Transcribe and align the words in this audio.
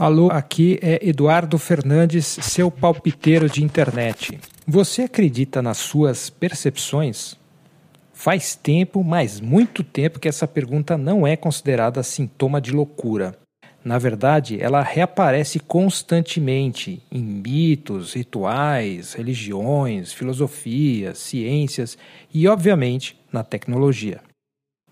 Alô, 0.00 0.30
aqui 0.30 0.78
é 0.80 0.98
Eduardo 1.06 1.58
Fernandes, 1.58 2.24
seu 2.24 2.70
palpiteiro 2.70 3.50
de 3.50 3.62
internet. 3.62 4.40
Você 4.66 5.02
acredita 5.02 5.60
nas 5.60 5.76
suas 5.76 6.30
percepções? 6.30 7.36
Faz 8.14 8.56
tempo, 8.56 9.04
mas 9.04 9.42
muito 9.42 9.84
tempo, 9.84 10.18
que 10.18 10.26
essa 10.26 10.48
pergunta 10.48 10.96
não 10.96 11.26
é 11.26 11.36
considerada 11.36 12.02
sintoma 12.02 12.62
de 12.62 12.72
loucura. 12.72 13.36
Na 13.84 13.98
verdade, 13.98 14.56
ela 14.58 14.80
reaparece 14.80 15.60
constantemente 15.60 17.02
em 17.12 17.22
mitos, 17.22 18.14
rituais, 18.14 19.12
religiões, 19.12 20.14
filosofias, 20.14 21.18
ciências 21.18 21.98
e, 22.32 22.48
obviamente, 22.48 23.20
na 23.30 23.44
tecnologia. 23.44 24.22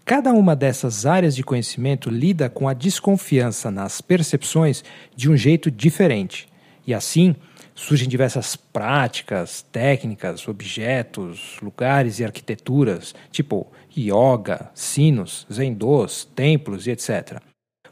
Cada 0.09 0.33
uma 0.33 0.57
dessas 0.57 1.05
áreas 1.05 1.37
de 1.37 1.43
conhecimento 1.43 2.09
lida 2.09 2.49
com 2.49 2.67
a 2.67 2.73
desconfiança 2.73 3.71
nas 3.71 4.01
percepções 4.01 4.83
de 5.15 5.31
um 5.31 5.37
jeito 5.37 5.71
diferente. 5.71 6.49
E 6.87 6.95
assim, 6.95 7.37
surgem 7.75 8.09
diversas 8.09 8.57
práticas, 8.57 9.61
técnicas, 9.71 10.49
objetos, 10.49 11.59
lugares 11.61 12.21
e 12.21 12.25
arquiteturas, 12.25 13.15
tipo 13.31 13.67
yoga, 13.95 14.71
sinos, 14.73 15.47
zendos, 15.53 16.27
templos 16.35 16.87
e 16.87 16.91
etc. 16.93 17.43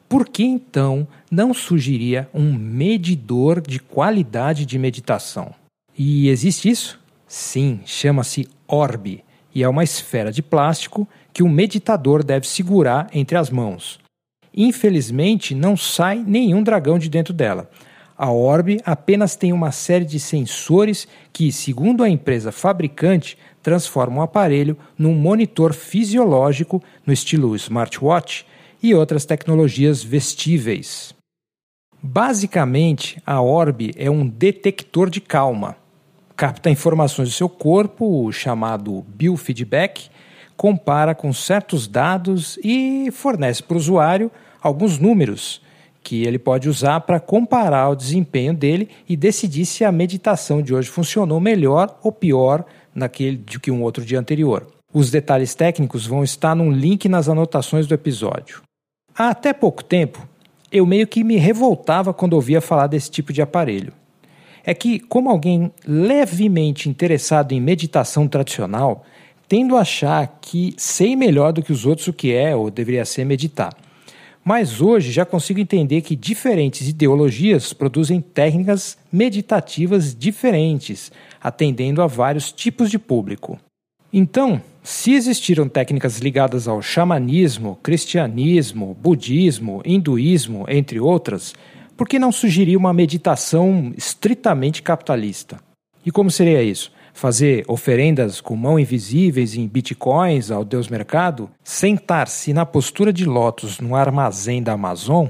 Por 0.09 0.27
que 0.27 0.43
então 0.43 1.07
não 1.31 1.53
surgiria 1.53 2.31
um 2.33 2.51
medidor 2.51 3.61
de 3.61 3.79
qualidade 3.79 4.65
de 4.65 4.79
meditação? 4.79 5.55
E 5.95 6.31
existe 6.31 6.71
isso? 6.71 6.99
Sim, 7.29 7.81
chama-se 7.85 8.49
orbe 8.67 9.23
e 9.57 9.63
é 9.63 9.69
uma 9.71 9.83
esfera 9.83 10.31
de 10.31 10.43
plástico 10.43 11.09
que 11.33 11.43
o 11.43 11.49
meditador 11.49 12.23
deve 12.23 12.47
segurar 12.47 13.09
entre 13.11 13.39
as 13.39 13.49
mãos. 13.49 13.99
Infelizmente, 14.55 15.55
não 15.55 15.79
sai 15.79 16.23
nenhum 16.27 16.63
dragão 16.63 16.99
de 16.99 17.09
dentro 17.09 17.33
dela. 17.33 17.71
A 18.19 18.31
Orbe 18.31 18.83
apenas 18.85 19.35
tem 19.35 19.55
uma 19.55 19.73
série 19.73 20.05
de 20.05 20.21
sensores 20.21 21.09
que, 21.33 21.51
segundo 21.51 22.05
a 22.05 22.11
empresa 22.11 22.53
fabricante, 22.53 23.39
transformam 23.63 24.19
o 24.19 24.23
aparelho 24.23 24.77
num 24.99 25.15
monitor 25.15 25.73
fisiológico 25.73 26.83
no 27.07 27.13
estilo 27.15 27.57
smartwatch 27.57 28.45
e 28.83 28.95
outras 28.95 29.25
tecnologias 29.25 30.03
vestíveis. 30.03 31.15
Basicamente, 32.03 33.23
a 33.25 33.41
Orbe 33.41 33.95
é 33.97 34.11
um 34.11 34.29
detector 34.29 35.09
de 35.09 35.23
calma. 35.23 35.79
Capta 36.37 36.69
informações 36.69 37.31
do 37.31 37.35
seu 37.35 37.49
corpo, 37.49 38.31
chamado 38.31 39.03
biofeedback, 39.09 40.11
compara 40.55 41.15
com 41.15 41.33
certos 41.33 41.89
dados 41.89 42.59
e 42.63 43.11
fornece 43.11 43.63
para 43.63 43.75
o 43.75 43.79
usuário 43.79 44.31
alguns 44.61 44.99
números 44.99 45.63
que 46.03 46.25
ele 46.25 46.39
pode 46.39 46.69
usar 46.69 47.01
para 47.01 47.19
comparar 47.19 47.89
o 47.89 47.97
desempenho 47.97 48.53
dele 48.53 48.91
e 49.09 49.17
decidir 49.17 49.65
se 49.65 49.83
a 49.83 49.91
meditação 49.91 50.61
de 50.61 50.75
hoje 50.75 50.89
funcionou 50.89 51.41
melhor 51.41 51.99
ou 52.03 52.13
pior 52.13 52.65
naquele 52.95 53.39
do 53.39 53.59
que 53.59 53.71
um 53.71 53.83
outro 53.83 54.05
dia 54.05 54.21
anterior. 54.21 54.67
Os 54.93 55.11
detalhes 55.11 55.55
técnicos 55.55 56.07
vão 56.07 56.23
estar 56.23 56.55
num 56.55 56.71
link 56.71 57.09
nas 57.09 57.31
anotações 57.31 57.87
do 57.87 57.95
episódio. 57.95 58.61
Há 59.17 59.31
até 59.31 59.55
pouco 59.55 59.83
tempo, 59.83 60.29
eu 60.71 60.85
meio 60.85 61.07
que 61.07 61.25
me 61.25 61.37
revoltava 61.37 62.13
quando 62.13 62.35
ouvia 62.35 62.61
falar 62.61 62.89
desse 62.89 63.11
tipo 63.11 63.33
de 63.33 63.41
aparelho. 63.41 63.93
É 64.67 64.75
que, 64.75 64.99
como 64.99 65.31
alguém 65.31 65.73
levemente 65.87 66.89
interessado 66.89 67.53
em 67.53 67.61
meditação 67.61 68.27
tradicional, 68.27 69.07
tendo 69.49 69.77
a 69.77 69.83
achar 69.83 70.39
que 70.41 70.75
sei 70.77 71.15
melhor 71.15 71.53
do 71.53 71.63
que 71.63 71.73
os 71.73 71.87
outros 71.87 72.09
o 72.09 72.13
que 72.13 72.35
é 72.35 72.55
ou 72.55 72.69
deveria 72.69 73.05
ser 73.05 73.25
meditar. 73.25 73.73
Mas 74.45 74.81
hoje 74.81 75.11
já 75.11 75.25
consigo 75.25 75.59
entender 75.59 76.03
que 76.03 76.15
diferentes 76.15 76.89
ideologias 76.89 77.73
produzem 77.73 78.21
técnicas 78.21 78.97
meditativas 79.13 80.15
diferentes, 80.15 81.11
atendendo 81.41 82.03
a 82.03 82.07
vários 82.07 82.53
tipos 82.53 82.91
de 82.91 82.99
público. 82.99 83.59
Então, 84.13 84.63
se 84.85 85.15
existiram 85.15 85.69
técnicas 85.69 86.19
ligadas 86.19 86.69
ao 86.69 86.81
xamanismo, 86.81 87.77
cristianismo, 87.83 88.97
budismo, 89.01 89.83
hinduísmo, 89.85 90.65
entre 90.69 91.01
outras, 91.01 91.53
por 91.97 92.09
que 92.09 92.19
não 92.19 92.31
sugerir 92.31 92.77
uma 92.77 92.93
meditação 92.93 93.93
estritamente 93.97 94.83
capitalista? 94.83 95.59
E 96.05 96.11
como 96.11 96.31
seria 96.31 96.63
isso? 96.63 96.93
fazer 97.17 97.65
oferendas 97.67 98.43
com 98.43 98.55
mão 98.55 98.79
invisíveis 98.79 99.57
em 99.57 99.67
bitcoins 99.67 100.51
ao 100.51 100.63
Deus 100.63 100.87
Mercado, 100.87 101.51
sentar-se 101.65 102.53
na 102.53 102.67
postura 102.67 103.11
de 103.11 103.25
lótus 103.25 103.81
no 103.81 103.97
armazém 103.97 104.63
da 104.63 104.75
Amazon, 104.75 105.29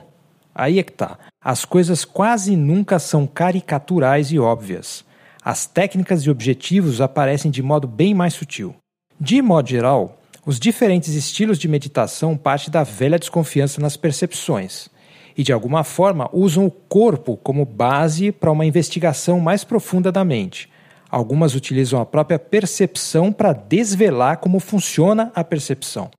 aí 0.53 0.81
é 0.81 0.83
que 0.83 0.93
tá. 0.93 1.17
As 1.41 1.65
coisas 1.65 2.05
quase 2.05 2.57
nunca 2.57 2.99
são 2.99 3.25
caricaturais 3.25 4.33
e 4.33 4.39
óbvias. 4.39 5.05
As 5.45 5.65
técnicas 5.65 6.23
e 6.23 6.31
objetivos 6.31 7.01
aparecem 7.01 7.53
de 7.53 7.63
modo 7.63 7.87
bem 7.87 8.13
mais 8.13 8.35
sutil. 8.35 8.75
De 9.19 9.41
modo 9.41 9.69
geral, 9.69 10.21
os 10.45 10.59
diferentes 10.59 11.15
estilos 11.15 11.57
de 11.57 11.69
meditação 11.69 12.37
partem 12.37 12.69
da 12.69 12.83
velha 12.83 13.17
desconfiança 13.17 13.81
nas 13.81 13.97
percepções 13.97 14.91
e, 15.37 15.43
de 15.43 15.53
alguma 15.53 15.85
forma, 15.85 16.31
usam 16.33 16.67
o 16.67 16.71
corpo 16.71 17.37
como 17.37 17.65
base 17.65 18.33
para 18.33 18.51
uma 18.51 18.65
investigação 18.65 19.39
mais 19.41 19.65
profunda 19.65 20.11
da 20.11 20.25
mente 20.25 20.69
Algumas 21.11 21.55
utilizam 21.55 22.01
a 22.01 22.07
própria 22.07 22.39
percepção 22.39 23.33
para 23.33 23.53
desvelar 23.53 24.39
como 24.39 24.59
funciona 24.59 25.31
a 25.35 25.45
percepção. 25.45 26.11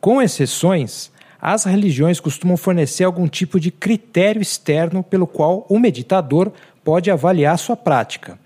Com 0.00 0.22
exceções, 0.22 1.10
as 1.40 1.64
religiões 1.64 2.20
costumam 2.20 2.56
fornecer 2.56 3.04
algum 3.04 3.26
tipo 3.26 3.58
de 3.58 3.70
critério 3.70 4.40
externo 4.40 5.02
pelo 5.02 5.26
qual 5.26 5.66
o 5.68 5.78
meditador 5.78 6.52
pode 6.84 7.10
avaliar 7.10 7.58
sua 7.58 7.76
prática. 7.76 8.38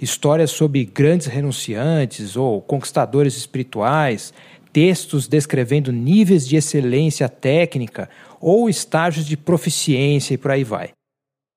Histórias 0.00 0.50
sobre 0.50 0.84
grandes 0.84 1.26
renunciantes 1.26 2.36
ou 2.36 2.60
conquistadores 2.60 3.36
espirituais, 3.36 4.32
textos 4.72 5.26
descrevendo 5.26 5.90
níveis 5.90 6.46
de 6.46 6.56
excelência 6.56 7.28
técnica 7.28 8.08
ou 8.40 8.68
estágios 8.68 9.26
de 9.26 9.36
proficiência 9.36 10.34
e 10.34 10.38
por 10.38 10.50
aí 10.50 10.64
vai. 10.64 10.90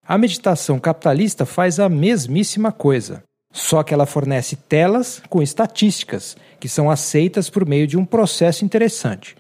A 0.06 0.18
meditação 0.18 0.80
capitalista 0.80 1.46
faz 1.46 1.80
a 1.80 1.88
mesmíssima 1.88 2.72
coisa. 2.72 3.24
Só 3.52 3.82
que 3.84 3.94
ela 3.94 4.06
fornece 4.06 4.56
telas 4.56 5.22
com 5.30 5.42
estatísticas, 5.42 6.38
que 6.60 6.70
são 6.70 6.90
aceitas 6.90 7.50
por 7.50 7.66
meio 7.66 7.88
de 7.88 7.98
um 7.98 8.06
processo 8.06 8.64
interessante. 8.64 9.36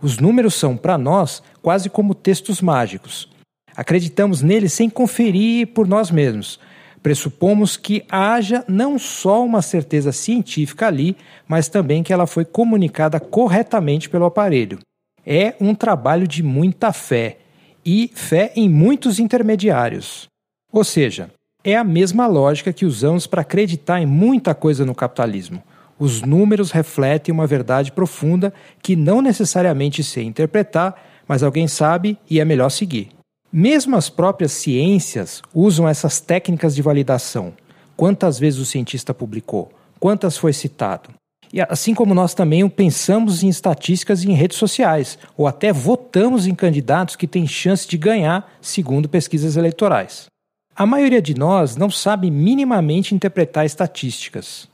Os 0.00 0.18
números 0.18 0.54
são, 0.54 0.76
para 0.76 0.96
nós, 0.96 1.42
quase 1.60 1.90
como 1.90 2.14
textos 2.14 2.60
mágicos. 2.60 3.28
Acreditamos 3.76 4.40
neles 4.42 4.72
sem 4.72 4.88
conferir 4.88 5.68
por 5.68 5.86
nós 5.86 6.10
mesmos. 6.10 6.58
Pressupomos 7.02 7.76
que 7.76 8.04
haja 8.10 8.64
não 8.68 8.98
só 8.98 9.44
uma 9.44 9.62
certeza 9.62 10.12
científica 10.12 10.86
ali, 10.86 11.16
mas 11.48 11.68
também 11.68 12.02
que 12.02 12.12
ela 12.12 12.26
foi 12.26 12.44
comunicada 12.44 13.18
corretamente 13.18 14.08
pelo 14.08 14.26
aparelho. 14.26 14.78
É 15.26 15.54
um 15.60 15.74
trabalho 15.74 16.26
de 16.26 16.42
muita 16.42 16.92
fé 16.92 17.38
e 17.84 18.10
fé 18.14 18.52
em 18.56 18.68
muitos 18.68 19.18
intermediários. 19.18 20.28
Ou 20.72 20.84
seja, 20.84 21.30
é 21.62 21.76
a 21.76 21.84
mesma 21.84 22.26
lógica 22.26 22.72
que 22.72 22.86
usamos 22.86 23.26
para 23.26 23.42
acreditar 23.42 24.00
em 24.00 24.06
muita 24.06 24.54
coisa 24.54 24.84
no 24.84 24.94
capitalismo. 24.94 25.62
Os 25.98 26.22
números 26.22 26.70
refletem 26.70 27.32
uma 27.32 27.46
verdade 27.46 27.92
profunda 27.92 28.54
que 28.82 28.96
não 28.96 29.20
necessariamente 29.20 30.02
sei 30.02 30.24
interpretar, 30.24 30.94
mas 31.28 31.42
alguém 31.42 31.68
sabe 31.68 32.18
e 32.28 32.40
é 32.40 32.44
melhor 32.44 32.70
seguir. 32.70 33.10
Mesmo 33.52 33.96
as 33.96 34.08
próprias 34.08 34.52
ciências 34.52 35.42
usam 35.54 35.86
essas 35.86 36.20
técnicas 36.20 36.74
de 36.74 36.80
validação. 36.80 37.52
Quantas 37.96 38.38
vezes 38.38 38.60
o 38.60 38.64
cientista 38.64 39.12
publicou? 39.12 39.70
Quantas 39.98 40.38
foi 40.38 40.54
citado? 40.54 41.10
E 41.52 41.60
assim 41.60 41.94
como 41.94 42.14
nós 42.14 42.32
também 42.32 42.68
pensamos 42.68 43.42
em 43.42 43.48
estatísticas 43.48 44.24
em 44.24 44.32
redes 44.32 44.56
sociais, 44.56 45.18
ou 45.36 45.46
até 45.46 45.72
votamos 45.72 46.46
em 46.46 46.54
candidatos 46.54 47.16
que 47.16 47.26
têm 47.26 47.46
chance 47.46 47.88
de 47.88 47.98
ganhar, 47.98 48.52
segundo 48.60 49.08
pesquisas 49.08 49.56
eleitorais. 49.56 50.26
A 50.76 50.86
maioria 50.86 51.20
de 51.20 51.34
nós 51.34 51.76
não 51.76 51.90
sabe 51.90 52.30
minimamente 52.30 53.14
interpretar 53.14 53.66
estatísticas, 53.66 54.68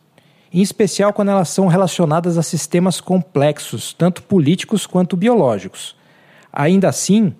em 0.52 0.60
especial 0.60 1.12
quando 1.12 1.30
elas 1.30 1.48
são 1.48 1.66
relacionadas 1.66 2.36
a 2.36 2.42
sistemas 2.42 3.00
complexos, 3.00 3.92
tanto 3.94 4.22
políticos 4.22 4.86
quanto 4.86 5.16
biológicos. 5.16 5.96
Ainda 6.52 6.88
assim, 6.88 7.34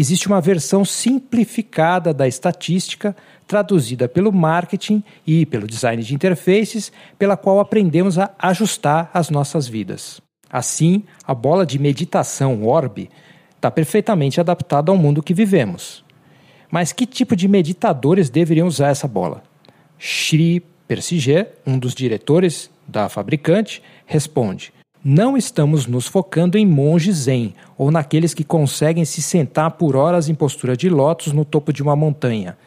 existe 0.00 0.28
uma 0.28 0.40
versão 0.40 0.84
simplificada 0.84 2.14
da 2.14 2.28
estatística 2.28 3.16
traduzida 3.48 4.08
pelo 4.08 4.32
marketing 4.32 5.02
e 5.26 5.44
pelo 5.44 5.66
design 5.66 6.02
de 6.04 6.14
interfaces, 6.14 6.92
pela 7.18 7.36
qual 7.36 7.58
aprendemos 7.58 8.16
a 8.16 8.30
ajustar 8.38 9.10
as 9.12 9.28
nossas 9.28 9.66
vidas. 9.66 10.20
Assim, 10.48 11.02
a 11.24 11.34
bola 11.34 11.66
de 11.66 11.80
meditação 11.80 12.64
Orb 12.64 13.10
está 13.56 13.72
perfeitamente 13.72 14.40
adaptada 14.40 14.92
ao 14.92 14.96
mundo 14.96 15.22
que 15.22 15.34
vivemos. 15.34 16.04
Mas 16.70 16.92
que 16.92 17.04
tipo 17.04 17.34
de 17.34 17.48
meditadores 17.48 18.30
deveriam 18.30 18.68
usar 18.68 18.90
essa 18.90 19.08
bola? 19.08 19.42
Shri 19.98 20.60
Persiger, 20.86 21.54
um 21.66 21.76
dos 21.76 21.94
diretores 21.94 22.70
da 22.86 23.08
fabricante, 23.08 23.82
responde: 24.06 24.72
Não 25.04 25.36
estamos 25.36 25.86
nos 25.86 26.08
focando 26.08 26.58
em 26.58 26.66
monges 26.66 27.18
zen 27.18 27.54
ou 27.76 27.88
naqueles 27.88 28.34
que 28.34 28.42
conseguem 28.42 29.04
se 29.04 29.22
sentar 29.22 29.70
por 29.72 29.94
horas 29.94 30.28
em 30.28 30.34
postura 30.34 30.76
de 30.76 30.88
lótus 30.88 31.32
no 31.32 31.44
topo 31.44 31.72
de 31.72 31.84
uma 31.84 31.94
montanha. 31.94 32.58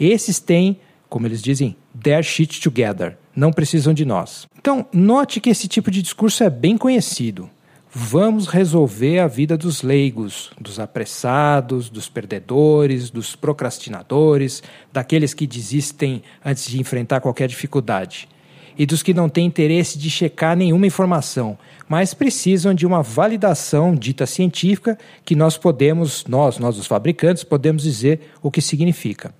Esses 0.00 0.40
têm, 0.40 0.78
como 1.06 1.26
eles 1.26 1.42
dizem, 1.42 1.76
their 2.02 2.22
shit 2.22 2.62
together. 2.62 3.18
Não 3.34 3.52
precisam 3.52 3.92
de 3.92 4.06
nós. 4.06 4.46
Então, 4.58 4.86
note 4.90 5.38
que 5.38 5.50
esse 5.50 5.68
tipo 5.68 5.90
de 5.90 6.00
discurso 6.00 6.42
é 6.42 6.48
bem 6.48 6.78
conhecido. 6.78 7.50
Vamos 7.92 8.46
resolver 8.46 9.18
a 9.18 9.26
vida 9.26 9.56
dos 9.56 9.82
leigos, 9.82 10.50
dos 10.58 10.80
apressados, 10.80 11.90
dos 11.90 12.08
perdedores, 12.08 13.10
dos 13.10 13.36
procrastinadores, 13.36 14.62
daqueles 14.90 15.34
que 15.34 15.46
desistem 15.46 16.22
antes 16.42 16.66
de 16.66 16.80
enfrentar 16.80 17.20
qualquer 17.20 17.48
dificuldade 17.48 18.28
e 18.78 18.84
dos 18.84 19.02
que 19.02 19.14
não 19.14 19.28
têm 19.28 19.46
interesse 19.46 19.98
de 19.98 20.10
checar 20.10 20.56
nenhuma 20.56 20.86
informação, 20.86 21.58
mas 21.88 22.12
precisam 22.12 22.74
de 22.74 22.86
uma 22.86 23.02
validação 23.02 23.94
dita 23.94 24.26
científica 24.26 24.98
que 25.24 25.34
nós 25.34 25.56
podemos, 25.56 26.24
nós, 26.26 26.58
nós 26.58 26.78
os 26.78 26.86
fabricantes, 26.86 27.44
podemos 27.44 27.82
dizer 27.82 28.20
o 28.42 28.50
que 28.50 28.60
significa. 28.60 29.34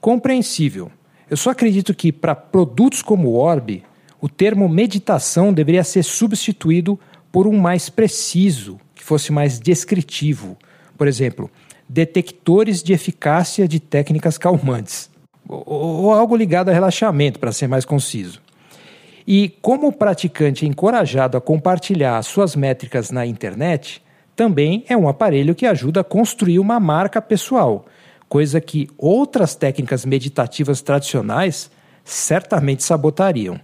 Compreensível. 0.00 0.90
Eu 1.28 1.36
só 1.36 1.50
acredito 1.50 1.94
que 1.94 2.10
para 2.10 2.34
produtos 2.34 3.02
como 3.02 3.28
o 3.28 3.34
Orb, 3.36 3.82
o 4.20 4.28
termo 4.28 4.68
meditação 4.68 5.52
deveria 5.52 5.84
ser 5.84 6.02
substituído 6.02 6.98
por 7.30 7.46
um 7.46 7.56
mais 7.58 7.88
preciso, 7.88 8.80
que 8.94 9.04
fosse 9.04 9.30
mais 9.30 9.60
descritivo. 9.60 10.56
Por 10.98 11.06
exemplo, 11.06 11.50
detectores 11.88 12.82
de 12.82 12.92
eficácia 12.92 13.68
de 13.68 13.78
técnicas 13.78 14.36
calmantes. 14.36 15.08
Ou, 15.48 15.64
ou 15.66 16.12
algo 16.12 16.36
ligado 16.36 16.68
a 16.68 16.72
relaxamento, 16.72 17.38
para 17.38 17.52
ser 17.52 17.68
mais 17.68 17.84
conciso. 17.84 18.40
E 19.32 19.48
como 19.62 19.86
o 19.86 19.92
praticante 19.92 20.64
é 20.64 20.68
encorajado 20.68 21.36
a 21.36 21.40
compartilhar 21.40 22.20
suas 22.22 22.56
métricas 22.56 23.12
na 23.12 23.24
internet, 23.24 24.02
também 24.34 24.84
é 24.88 24.96
um 24.96 25.08
aparelho 25.08 25.54
que 25.54 25.66
ajuda 25.66 26.00
a 26.00 26.04
construir 26.04 26.58
uma 26.58 26.80
marca 26.80 27.22
pessoal, 27.22 27.86
coisa 28.28 28.60
que 28.60 28.88
outras 28.98 29.54
técnicas 29.54 30.04
meditativas 30.04 30.82
tradicionais 30.82 31.70
certamente 32.02 32.82
sabotariam. 32.82 33.60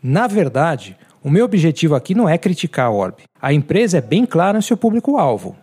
Na 0.00 0.28
verdade, 0.28 0.96
o 1.24 1.28
meu 1.28 1.44
objetivo 1.44 1.96
aqui 1.96 2.14
não 2.14 2.28
é 2.28 2.38
criticar 2.38 2.86
a 2.86 2.90
Orb. 2.92 3.16
A 3.42 3.52
empresa 3.52 3.98
é 3.98 4.00
bem 4.00 4.24
clara 4.24 4.58
no 4.58 4.62
seu 4.62 4.76
público-alvo. 4.76 5.56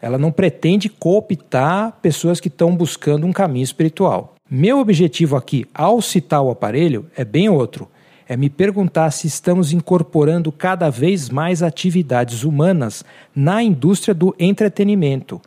Ela 0.00 0.16
não 0.16 0.32
pretende 0.32 0.88
cooptar 0.88 1.92
pessoas 2.00 2.40
que 2.40 2.48
estão 2.48 2.74
buscando 2.74 3.26
um 3.26 3.34
caminho 3.34 3.64
espiritual. 3.64 4.32
Meu 4.50 4.78
objetivo 4.78 5.36
aqui, 5.36 5.66
ao 5.74 6.00
citar 6.00 6.40
o 6.40 6.50
aparelho, 6.50 7.10
é 7.14 7.22
bem 7.22 7.50
outro 7.50 7.86
é 8.28 8.36
me 8.36 8.48
perguntar 8.48 9.10
se 9.10 9.26
estamos 9.26 9.72
incorporando 9.72 10.50
cada 10.50 10.90
vez 10.90 11.28
mais 11.28 11.62
atividades 11.62 12.44
humanas 12.44 13.04
na 13.34 13.62
indústria 13.62 14.14
do 14.14 14.34
entretenimento, 14.38 15.40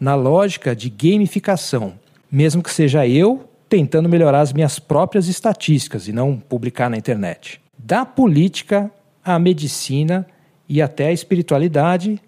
na 0.00 0.14
lógica 0.14 0.74
de 0.74 0.90
gamificação, 0.90 1.94
mesmo 2.30 2.62
que 2.62 2.72
seja 2.72 3.06
eu 3.06 3.48
tentando 3.68 4.08
melhorar 4.08 4.40
as 4.40 4.52
minhas 4.52 4.78
próprias 4.78 5.28
estatísticas 5.28 6.08
e 6.08 6.12
não 6.12 6.36
publicar 6.36 6.90
na 6.90 6.96
internet. 6.96 7.60
Da 7.78 8.04
política 8.04 8.90
à 9.24 9.38
medicina 9.38 10.26
e 10.68 10.80
até 10.82 11.08
à 11.08 11.12
espiritualidade, 11.12 12.20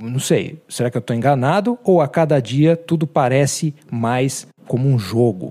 não 0.00 0.18
sei, 0.18 0.62
será 0.68 0.90
que 0.90 0.96
eu 0.96 1.00
estou 1.00 1.14
enganado 1.14 1.78
ou 1.84 2.00
a 2.00 2.08
cada 2.08 2.40
dia 2.40 2.76
tudo 2.76 3.06
parece 3.06 3.74
mais 3.90 4.46
como 4.66 4.88
um 4.88 4.98
jogo? 4.98 5.50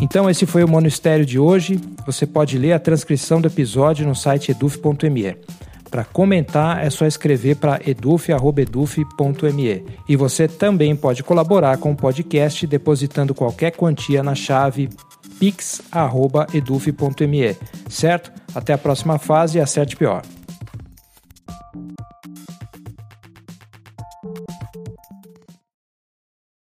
Então, 0.00 0.30
esse 0.30 0.46
foi 0.46 0.64
o 0.64 0.68
Monistério 0.68 1.26
de 1.26 1.38
hoje. 1.38 1.78
Você 2.06 2.26
pode 2.26 2.56
ler 2.56 2.72
a 2.72 2.78
transcrição 2.78 3.38
do 3.40 3.48
episódio 3.48 4.06
no 4.06 4.14
site 4.14 4.52
eduf.me. 4.52 5.36
Para 5.90 6.04
comentar, 6.04 6.82
é 6.84 6.88
só 6.88 7.04
escrever 7.04 7.56
para 7.56 7.80
eduf.eduf.me. 7.84 9.84
E 10.08 10.16
você 10.16 10.48
também 10.48 10.96
pode 10.96 11.22
colaborar 11.22 11.76
com 11.78 11.92
o 11.92 11.96
podcast 11.96 12.66
depositando 12.66 13.34
qualquer 13.34 13.72
quantia 13.72 14.22
na 14.22 14.34
chave 14.34 14.88
pix.eduf.me. 15.38 17.56
Certo? 17.88 18.32
Até 18.54 18.72
a 18.72 18.78
próxima 18.78 19.18
fase 19.18 19.58
e 19.58 19.60
acerte 19.60 19.96
pior. 19.96 20.22